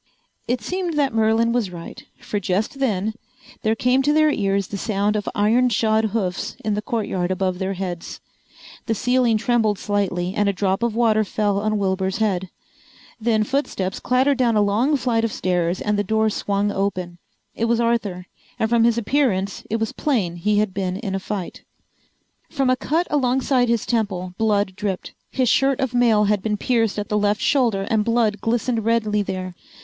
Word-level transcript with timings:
It 0.47 0.61
seemed 0.61 0.95
that 0.95 1.13
Merlin 1.13 1.51
was 1.51 1.69
right, 1.69 2.03
for 2.19 2.39
just 2.39 2.79
then 2.79 3.13
there 3.61 3.75
came 3.75 4.01
to 4.01 4.11
their 4.11 4.31
ears 4.31 4.65
the 4.69 4.75
sound 4.79 5.15
of 5.15 5.29
iron 5.35 5.69
shod 5.69 6.05
hoofs 6.05 6.55
in 6.65 6.73
the 6.73 6.81
courtyard 6.81 7.29
above 7.29 7.59
their 7.59 7.73
heads. 7.73 8.19
The 8.87 8.95
ceiling 8.95 9.37
trembled 9.37 9.77
slightly 9.77 10.33
and 10.33 10.49
a 10.49 10.53
drop 10.53 10.81
of 10.81 10.95
water 10.95 11.23
fell 11.23 11.59
on 11.59 11.77
Wilbur's 11.77 12.17
head. 12.17 12.49
Then 13.19 13.43
footsteps 13.43 13.99
clattered 13.99 14.39
down 14.39 14.55
a 14.55 14.61
long 14.63 14.97
flight 14.97 15.23
of 15.23 15.31
stairs 15.31 15.79
and 15.79 15.99
the 15.99 16.03
door 16.03 16.31
swung 16.31 16.71
open. 16.71 17.19
It 17.53 17.65
was 17.65 17.79
Arthur, 17.79 18.25
and 18.57 18.67
from 18.71 18.85
his 18.85 18.97
appearance 18.97 19.63
it 19.69 19.75
was 19.75 19.91
plain 19.91 20.37
he 20.37 20.57
had 20.57 20.73
been 20.73 20.97
in 20.97 21.13
a 21.13 21.19
fight. 21.19 21.61
From 22.49 22.71
a 22.71 22.75
cut 22.75 23.05
alongside 23.11 23.69
his 23.69 23.85
temple 23.85 24.33
blood 24.39 24.75
dripped. 24.75 25.13
His 25.29 25.47
shirt 25.47 25.79
of 25.79 25.93
mail 25.93 26.23
had 26.23 26.41
been 26.41 26.57
pierced 26.57 26.97
at 26.97 27.09
the 27.09 27.19
left 27.19 27.41
shoulder 27.41 27.85
and 27.91 28.03
blood 28.03 28.41
glistened 28.41 28.83
redly 28.83 29.21
there. 29.21 29.53